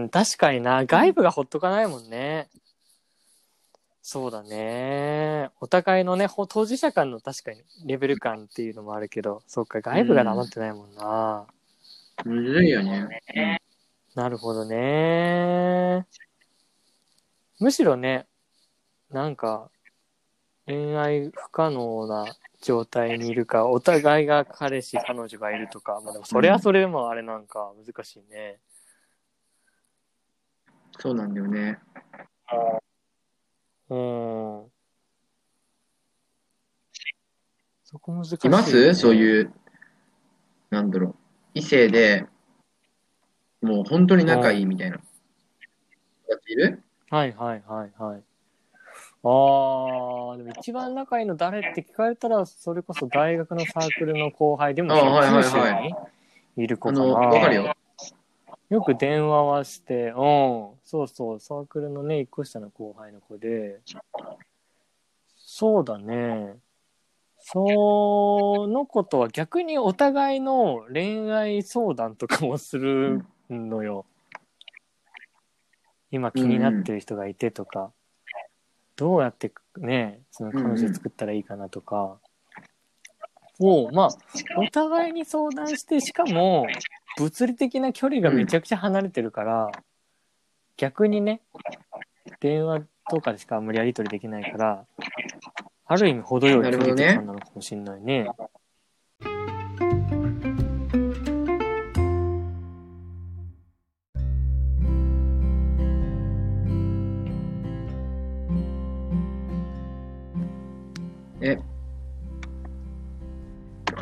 [0.05, 0.85] ん、確かにな。
[0.85, 2.49] 外部がほっとかないもんね。
[4.01, 5.49] そうだね。
[5.59, 11.47] お互いのね、ほ当事者間の確かにレベル感っていうのもあるけど、そっか、外部が黙ってないもんな。
[12.23, 13.61] むずいよね。
[14.15, 16.05] なるほどね。
[17.59, 18.27] むしろね、
[19.09, 19.69] なんか、
[20.65, 22.25] 恋愛不可能な
[22.63, 28.59] 状態にいるか、お互いが彼氏、彼女がいるとか、まあでもそれはそれでもあれなんか難しいね。
[30.97, 31.77] そうなんだよね。
[33.89, 34.71] うん。
[37.83, 38.95] そこ難しい、います？
[38.95, 39.15] そうう。
[39.15, 39.53] いう、
[40.69, 41.15] なんだろう。
[41.53, 42.25] 異性で、
[43.61, 44.97] もう本当に仲いいみたいな。
[44.97, 45.05] 友
[46.37, 46.81] 達いる？
[47.09, 48.23] はいはいはいはい。
[49.25, 55.85] ああ、でも一番仲いいの誰って聞かれたら、それこそ大学のサークルの後輩でも、あはいはいは
[56.57, 57.01] いいる子かな。
[57.01, 57.75] あの、わかるよ。
[58.69, 60.13] よく電話はして、うん、
[60.83, 63.79] そうそう、サークルのね、一個下の後輩の子で、
[65.37, 66.57] そうだね。
[67.39, 74.05] その子とは逆にお互いの恋愛相談とかもするのよ。
[76.09, 77.91] 今気になってる人がいてとか、
[78.95, 82.19] どうやってね、その彼女作ったらいいかなとか、
[83.59, 84.09] を、まあ、
[84.57, 86.67] お互いに相談して、しかも、
[87.17, 89.71] 物理的な距離がめちゃくちゃ離れてるから、
[90.77, 91.41] 逆にね、
[92.39, 94.85] 電話とかでしかあんまりやり取りできないから、
[95.85, 98.27] ある意味程よい距離感なのかもしれないね。
[98.27, 98.27] え、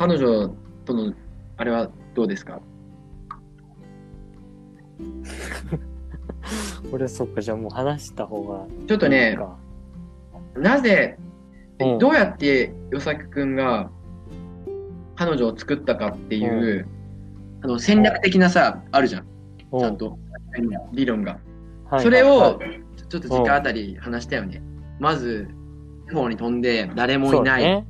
[0.02, 0.48] 彼女
[0.84, 1.14] との、
[1.56, 2.60] あれはどうですか？
[6.90, 9.38] これそっか、じゃあもう話した方がちょっとね。
[10.56, 11.16] なぜ、
[11.78, 13.90] うんどうやって与作くんが
[15.14, 16.88] 彼女を作ったかっていう、
[17.62, 19.26] あの戦略的なさ、あるじゃん。
[19.70, 20.18] うんちゃんと。
[20.92, 21.38] 理論が。
[21.84, 22.58] はいそれをはいは
[23.08, 24.60] ちょっと時間あたり話したよね。
[24.98, 25.46] まず、
[26.08, 27.86] 地方に飛んで誰もいない、ね。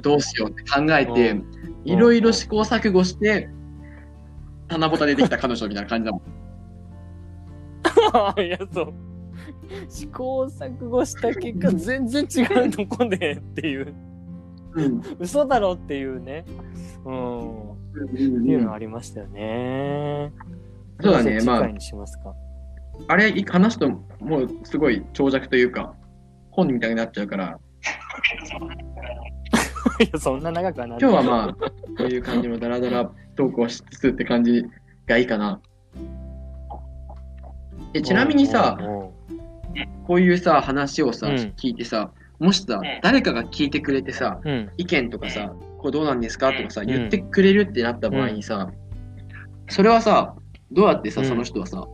[0.00, 3.48] どうしようって考えて、うんいろいろ試行錯誤して、
[4.68, 6.22] 七夕でできた彼女みたいな感じだもん。
[8.44, 8.94] いや、そう。
[9.88, 13.94] 試行錯誤した結果、 全然違うとこでっていう、
[14.74, 15.02] うん。
[15.18, 16.44] 嘘だろっていうね。
[17.04, 17.72] うん。
[17.72, 17.74] っ
[18.14, 20.32] ていうのはありましたよね。
[21.00, 22.34] そうだねまあにしますか。
[23.06, 23.88] あれ、話すと、
[24.20, 25.94] もうすごい長尺というか、
[26.50, 27.58] 本みたいになっちゃうから、
[30.04, 30.98] いや、そんな長くはない。
[31.00, 34.64] 今日はまあ、こういう感じのダラダラトークをしつつって感じ
[35.06, 35.60] がいいかな。
[37.94, 38.78] えちなみにさ、
[40.06, 41.34] こういうさ、話をさ、うん。
[41.34, 44.70] 聞いてさ、もしさ、誰かが聞いてくれてさ、うん。
[44.76, 46.86] 意見とかさ、これどうなんですかとかさ、ん。
[46.86, 48.70] 言ってくれるってなった場合にさ、
[49.68, 50.34] それはさ、
[50.70, 51.26] どうやってさ、うん。
[51.26, 51.86] その人はさ、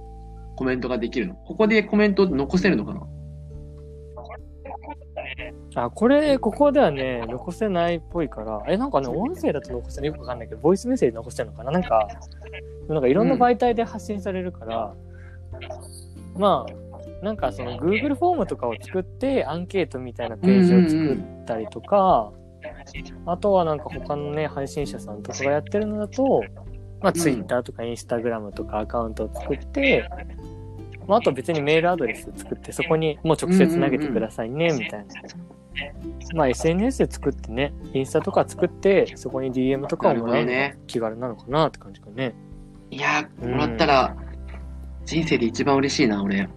[0.56, 1.34] コメントができるの？
[1.34, 3.02] ここでコメント残せるのかな？
[5.74, 10.08] あ、これ、ここではね、残せないっぽいから、え、なんかね、音声だと残せない？
[10.08, 11.72] よくわかんないけど、ボイスメッセージ残してるのかな？
[11.72, 12.08] なんか、
[12.88, 14.94] なんかいろんな媒体で発信されるから、
[16.36, 22.32] まあ、なんかその Google フォームとかを作って、アンケートみたいなページを作ったりとか、
[23.26, 26.42] あとはなんか他のね、配信者さんとかがやってるのだと、
[27.00, 30.08] まあ、Twitter とか Instagram とかアカウントを作って、
[31.06, 35.06] まあ、あと別にメールアドレス作って、そこにもう直接投げてくださいね、みたいな。
[36.34, 40.78] まあ SNS で作ってね、インスタとか作って、そこに DM とかもらえるのがほどね。
[40.86, 42.34] 気軽なのかなって感じかね。
[42.90, 44.16] いやもらったら、
[45.04, 46.48] 人生で一番嬉しいな、俺。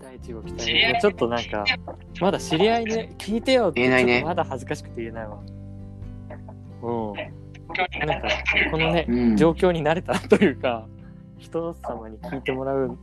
[0.00, 0.98] 第一号来たね。
[1.00, 1.64] ちょっとなんか、
[2.20, 5.38] まだ知り合いで聞いてよって言えないねまだ恥ずかしくて言えないわ。
[6.82, 7.14] うん。
[8.06, 8.28] なんか、
[8.70, 9.36] このね、うん。
[9.36, 10.86] 状況に慣れたというか、
[11.40, 12.96] 人様に聞いてもらう、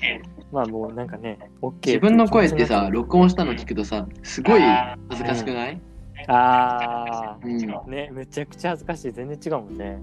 [0.51, 4.61] まあもうなんかね、OK 自分の声ってさ、あ録音したの聞くとさ、すごい
[5.09, 5.81] 恥ずかしくない？
[6.27, 7.57] あうん。
[7.57, 9.11] ー、ね、めちゃくちゃ恥ずかしい。
[9.11, 9.99] 全然違うもんね。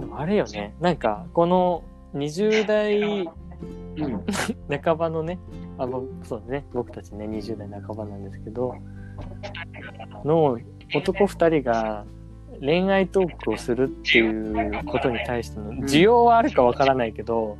[0.00, 1.82] でもあれよね、なんか、この
[2.14, 4.24] 20代うん。
[4.82, 5.38] 半ばのね、
[5.76, 8.74] あぼそうね、僕たちね、20代半ばなんですけど、
[10.24, 10.58] の
[10.94, 12.04] 男2人が
[12.60, 17.56] 恋愛トークをするっていうことに対しての需要はあるかわからないけど、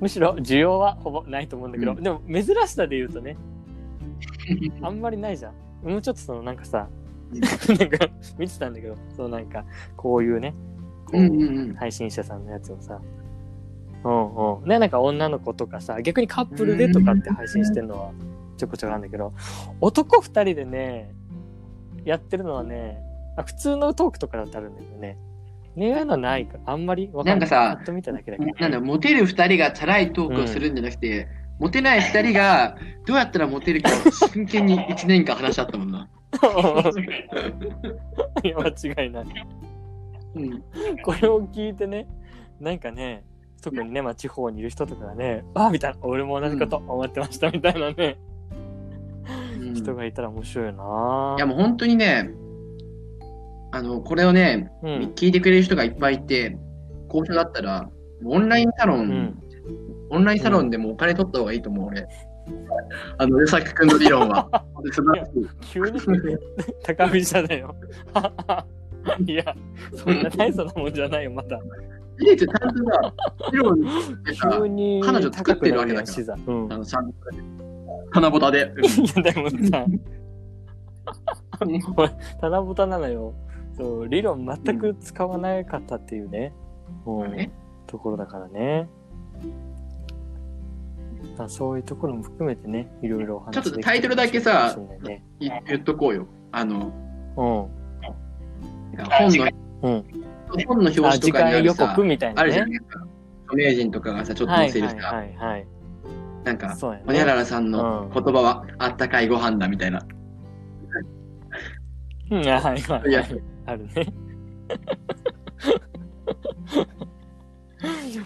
[0.00, 3.36] むしろ需要はほぼないと思うんだけど、うんでも珍しさで言うとね、
[4.82, 5.54] あんまりないじゃん。
[5.88, 6.88] もうちょっとそのなんかさ、
[7.32, 9.64] なんか見てたんだけど、そのなんか
[9.96, 10.54] こういうね、
[11.06, 11.74] こう。
[11.76, 13.00] 配信者さんのやつをさ。
[14.04, 14.68] うんうん。
[14.68, 18.12] ね、なんか女の子とかさ、逆にカップルでとかって配信してるのは
[18.56, 19.32] ちょこちょこあるんだけど、
[19.80, 21.14] 男二人でね、
[22.04, 23.02] やってるのはね、
[23.38, 25.16] あ普通のトークとかだってあるんだけどね、
[25.76, 27.46] 恋愛のはないから、あんまりわかんない。
[27.46, 28.52] なんかさと見ただけだけど。
[28.58, 36.08] なんだ、モテる二人がチャラいトークをするんじゃなくて、モテない二人がどうやったらモテるかを真剣に 一年間話し合ったもんな。
[38.42, 39.26] いや、間違いない。
[40.34, 40.62] うん。
[41.02, 42.06] これを聞いてね、
[42.60, 43.24] なんかね、
[43.62, 48.28] 特にね、まあ、地方にいる人とかがね、あみたいな、俺も同じこと思ってましたみたいなね、うん
[49.74, 52.30] 人がいたら面白いよないやもう本当にね、
[53.70, 54.90] あの、これをね、うん。
[55.14, 56.56] 聞いてくれる人がいっぱいいて、
[57.08, 57.88] 好評だったら、
[58.24, 59.42] オンラインサロン、うん。
[60.10, 62.06] オンラインサロンでもお金取った方がいいと思う、俺。
[63.18, 64.48] あの、与作くんの理論は。
[64.92, 65.32] 素晴らしい。
[65.72, 66.00] 急に
[66.82, 67.74] 高飛車だよ。
[69.26, 69.54] いや、
[69.94, 71.58] そんな大層なもんじゃないよ、まだ。
[72.20, 73.14] いやちゃんとさ、
[73.52, 76.72] 理論に彼女作ってるわけだからうん。
[76.72, 77.14] あの、ちゃんと
[78.10, 78.72] 花ぼたで。
[78.82, 79.86] いや、でもさ、
[82.40, 83.34] 棚ぼたなのよ。
[83.78, 86.52] そう、理論全く使わなかったっていうね。
[87.06, 87.32] うん。
[87.32, 87.50] ね
[87.86, 88.88] ところだからね。
[91.36, 96.26] まあ、そういうところも含めてね、いろいろお話ちょっとタイトルだけさねい言っとこうよ。
[96.50, 96.92] あの、
[97.36, 97.78] うん。
[99.04, 99.48] 本の、
[99.82, 100.04] うん。
[100.66, 102.40] 本の表あ、紙とかにあるさ、告みたいなね。
[102.42, 103.06] あるじゃないですか。
[103.46, 105.66] 著名人とかがさ、ちょっと載せるさ、はいはい。
[106.44, 106.74] なんか、ね
[107.06, 110.00] ほにゃららさんのうん言葉は、あったかいご飯だみたいな。
[112.30, 113.57] うん、はいはい。
[113.68, 113.92] あるね。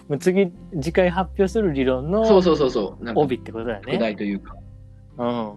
[0.07, 3.03] もう次、次回発表する理論のそうそうそうそう。
[3.03, 3.97] なんか、帯ってことだね。
[3.97, 4.55] 代というか。
[5.17, 5.51] うん。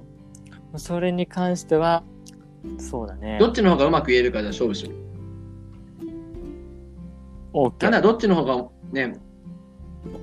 [0.78, 2.02] それに関しては、
[2.78, 3.38] そうだね。
[3.38, 4.94] どっちの方がうまく言えるかじゃあ勝負しよう。
[7.52, 7.90] オーケー。
[7.90, 9.20] なんだ、どっちの方がね、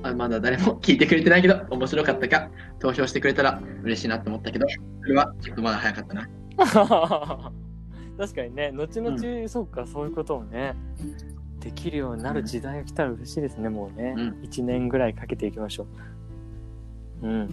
[0.04, 4.68] あまだ誰も聞いてくれてないけど、面白かったか、投票してくれたら嬉しいなと思ったけど、
[5.02, 6.28] それはちょっとまだ早かったな。
[8.18, 10.76] 確かにね、後々、うそうか、そういうことをね、
[11.60, 14.14] できるようになる時代が来たら嬉しいですね、もうね。
[14.18, 15.88] うん1年ぐらいかけていきましょ
[17.24, 17.28] う。
[17.28, 17.50] うん。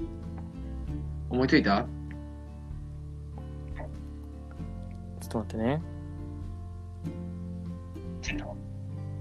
[1.31, 1.87] 思いついた？
[5.21, 5.83] ちょっと待ってね。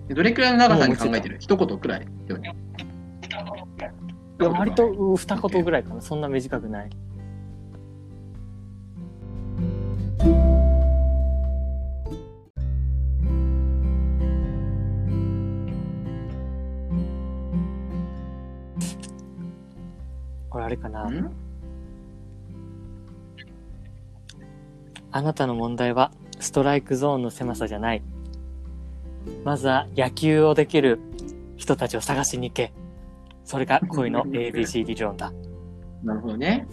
[0.10, 1.38] どれくらいの長さに考えてる？
[1.40, 2.08] 一言くらい
[4.40, 6.02] 割とう二言ぐらいかな。
[6.02, 6.90] そんな短くない。
[20.70, 21.06] あれかな。
[21.06, 21.32] ん？
[25.12, 28.04] あなたの問題はストライクゾーンの狭さじゃない。
[29.44, 31.00] まずは野球をできる
[31.58, 32.72] 人たちを探しに行け。
[33.46, 35.34] それが恋の ABC 理論だ。
[36.04, 36.68] なるほどね。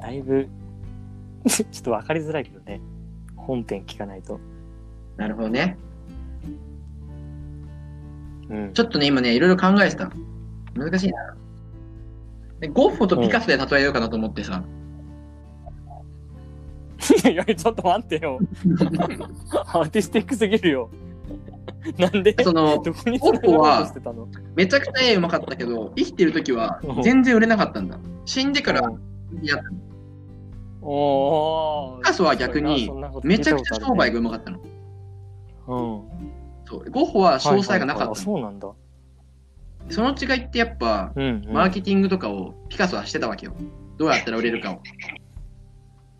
[0.00, 0.48] だいぶ、
[1.46, 2.80] ちょっとわかりづらいけどね。
[3.36, 4.40] 本編聞かないと。
[5.18, 5.76] なるほどね。
[8.48, 8.72] うん。
[8.72, 10.10] ちょっとね、今ね、いろいろ考えてた。
[10.74, 11.36] 難しいな。
[12.60, 14.62] でゴッホとピカソで例えようかなと思ってさ。
[17.28, 18.38] いや、ちょっと待ってよ。
[19.66, 20.88] アーティスティックすぎるよ。
[21.98, 22.36] なんで？
[22.44, 24.28] その、どこにそれようとしてたの？
[24.54, 27.98] めちゃくちゃ絵うまかったけど、生きてる時はうん全然売れなかったんだ。
[28.24, 29.58] 死んでからうんやっ
[30.80, 32.90] おーピカソは逆に
[33.24, 34.58] めちゃくちゃ商売がうまかったの。
[34.58, 34.68] たこ
[35.66, 35.86] とある
[36.24, 36.32] ね
[36.64, 37.38] そうゴッホはうん。
[37.38, 38.36] 詳細がなかはいはいはいあったの。
[38.36, 38.68] そうなんだ。
[39.90, 41.52] その違いってやっぱ、うん、うん。
[41.52, 43.54] マーケティングとかをピカソはしてたわけよ。
[43.98, 44.80] どうやったら売れるかを。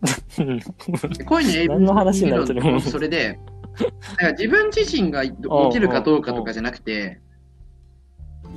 [0.39, 0.59] うん
[1.17, 3.39] で恋の ABC 何の話になってそれで、
[3.79, 3.85] だ
[4.17, 7.21] から自分自身がモテるかどうかとかじゃなくて、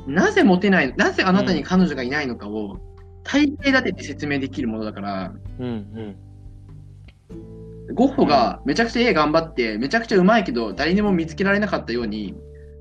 [0.06, 2.78] なぜモテない、なぜあなたに彼女がいないのかを
[3.22, 5.70] 体系立てて説明できるものだから、うんう
[7.90, 7.94] ん。
[7.94, 12.34] ゴッホがめちゃくちゃ絵頑張って、めちゃくちゃうまいけど、誰にも見つけられなかったように、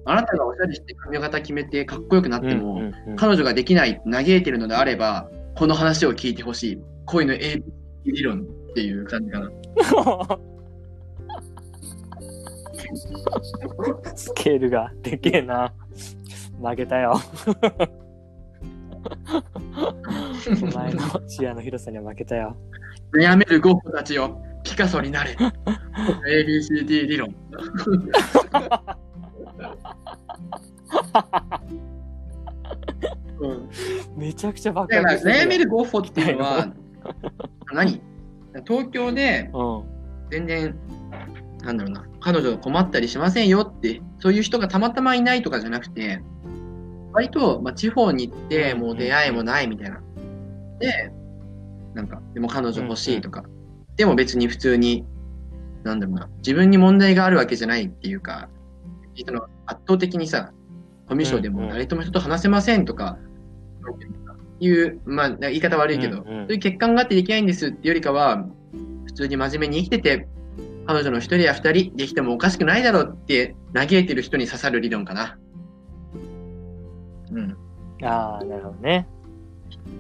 [0.06, 6.82] あなたがおしゃれして髪型決めてかっこよくなっても、彼女ができない、嘆いてるのであれば、この話を聞いてほしい。
[7.06, 7.64] 恋の A
[8.06, 8.44] 理論っ
[8.74, 9.50] ていう感じかな。
[14.16, 15.74] スケールがでけえな。
[16.62, 17.20] 負けたよ。
[20.62, 22.56] お前の視野の広さには負けたよ。
[23.14, 25.36] 悩めるゴッホたちよ、ピカソになれ。
[25.36, 27.36] ABCD 理論。
[33.40, 33.70] うん。
[34.16, 36.74] めちゃくちゃバだからカ悩めるゴッホっていうのは、
[37.74, 38.02] 何？
[38.66, 39.84] 東京でうん。
[40.32, 40.76] 全然、
[41.64, 46.22] なんだろうな、彼女困ったりしませんよって、そういう人がたまたまいないとかじゃなくて、
[47.14, 50.02] 割と、まあ、地方に行って、もう出会いもないみたいな。
[50.80, 51.12] で、
[51.94, 53.46] なんか、でも彼女欲しいとか、
[53.96, 55.06] でも別に普通に、
[55.84, 58.50] なんだろうな、自分に問題があるわけじゃないっていうか、
[59.26, 60.52] その圧倒的にさ、
[61.08, 63.18] コミュ障でも誰とも人と話せませんとか、
[64.60, 67.94] いう、まあ、言い方悪いけど、そういう欠陥があってできないんですってよ。
[67.94, 68.46] りかは、
[69.06, 70.28] 普通に真面目に生きてて、
[70.88, 75.38] 彼女の一人や二人できてもおかしくないだろうって嘆いてる人に刺さる理論かな。
[77.32, 77.58] うん。
[78.04, 79.08] ああ、なるほどね。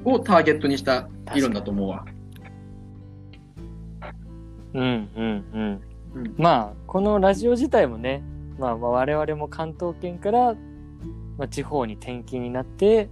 [0.03, 2.05] をターゲットにした理論だと思うわ。
[4.73, 5.81] うんうんうん。
[6.15, 8.23] うんまあ、このラジオ自体もね、
[8.57, 10.55] まあ、まあ我々も関東圏から、
[11.37, 13.09] まあ、地方に転勤になって、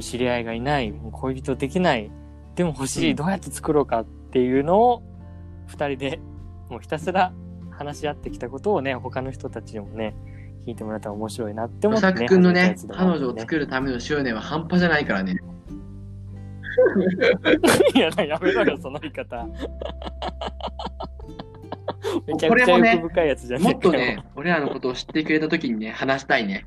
[0.00, 2.10] 知り合いがいない、恋人できない、
[2.54, 5.02] でも欲しい、うんどうやって作ろうかっていうのを、
[5.66, 6.20] 二人で
[6.68, 7.32] もうひたすら
[7.70, 10.14] 話し合ってきたことをね、他の人たちにもね、
[10.66, 12.28] 聞いてもらったら面白いなって思小って、ね。
[12.28, 15.36] 作くんのね始めたやつ、でもあ彼女を作るための執念は半端じゃないからね。
[17.94, 19.46] いや、やめろよ、その言い方。
[22.26, 23.78] めちゃくちゃこれもね欲深いやつじゃねも。
[23.78, 26.66] っとね、俺らのことを知ってくれた時にね、話したいね。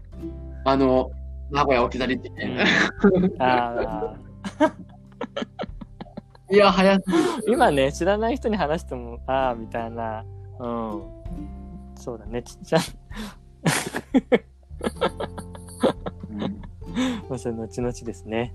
[0.65, 1.11] あの、
[1.51, 2.63] 名古屋置き去りってね。
[3.39, 4.13] あ
[6.51, 7.23] いや、早すぎる。
[7.47, 10.25] ー今ね、知らない人に話しても、ああ、みたいな。
[10.59, 11.03] うん。
[11.95, 12.81] そうだね、ちっちゃい。
[16.31, 16.39] うん
[17.29, 18.53] まあ、それ後々ですね。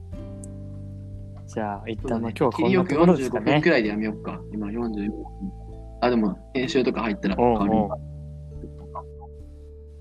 [1.47, 3.71] じゃあ、一旦、ね今日はこんなところです45かね分く。
[3.71, 4.41] らいでやめようか。
[4.53, 5.25] 今44分。
[6.05, 7.89] あ、でも、編集とか入ったらうん変わるうん。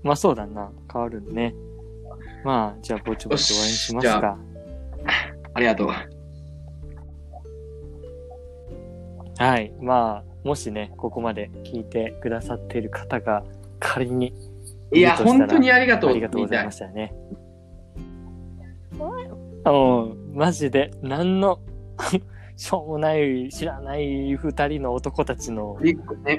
[0.02, 0.70] まあ、そうだな。
[0.92, 1.54] 変わるね。
[2.44, 4.38] まあ、じゃあ、ぼちぼち終わりにしますか。
[5.54, 5.88] ありがとう。
[9.38, 9.72] はい。
[9.80, 13.44] まあ、もしね、ここまで聞いてくださっている方が
[13.80, 14.34] 仮に。
[14.92, 16.10] いや、本当にありがとう。
[16.10, 17.14] ありがとうございまみしたね。
[19.66, 21.60] うん、マジで、何の、
[22.56, 25.76] しょうもない、知らない二人の男たちの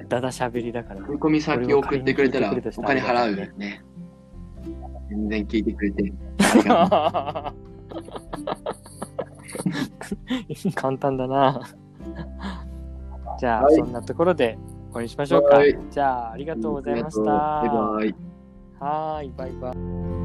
[0.07, 1.01] だだしゃべりだから。
[1.01, 3.83] 振り込み先送ってくれたらお金払うよね。
[5.09, 6.13] 全然聞いてくれて。
[10.75, 11.61] 簡単だな。
[13.39, 14.57] じゃあ、はいそんなところで
[14.91, 15.77] 終わりにしましょうかはい。
[15.91, 17.23] じゃあ、ありがとうございました。
[17.23, 18.15] バイバイ。
[18.79, 20.24] はーい、バイバイ。